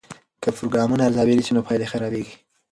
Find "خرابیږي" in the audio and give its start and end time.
1.91-2.35